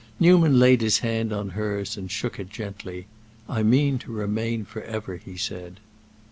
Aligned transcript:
Newman 0.19 0.57
laid 0.57 0.81
his 0.81 0.97
hand 1.05 1.31
on 1.31 1.49
hers 1.49 1.95
and 1.95 2.09
shook 2.09 2.39
it 2.39 2.49
gently. 2.49 3.05
"I 3.47 3.61
mean 3.61 3.99
to 3.99 4.11
remain 4.11 4.65
forever," 4.65 5.17
he 5.17 5.37
said. 5.37 5.79